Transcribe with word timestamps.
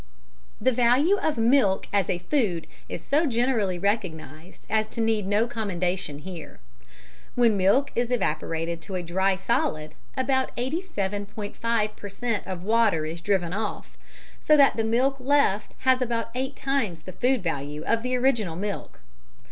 _The 0.59 0.71
value 0.71 1.17
of 1.17 1.37
milk 1.37 1.85
as 1.93 2.09
a 2.09 2.17
food 2.17 2.65
is 2.89 3.03
so 3.03 3.27
generally 3.27 3.77
recognised 3.77 4.65
as 4.67 4.87
to 4.87 4.99
need 4.99 5.27
no 5.27 5.45
commendation 5.45 6.17
here. 6.17 6.59
When 7.35 7.55
milk 7.55 7.91
is 7.93 8.09
evaporated 8.09 8.81
to 8.81 8.95
a 8.95 9.03
dry 9.03 9.35
solid, 9.35 9.93
about 10.17 10.57
87.5 10.57 11.95
per 11.95 12.09
cent. 12.09 12.47
of 12.47 12.63
water 12.63 13.05
is 13.05 13.21
driven 13.21 13.53
off, 13.53 13.95
so 14.41 14.57
that 14.57 14.75
the 14.75 14.81
dry 14.81 14.89
milk 14.89 15.17
left 15.19 15.75
has 15.81 16.01
about 16.01 16.31
eight 16.33 16.55
times 16.55 17.03
the 17.03 17.11
food 17.13 17.43
value 17.43 17.83
of 17.83 18.01
the 18.01 18.15
original 18.17 18.55
milk. 18.55 19.01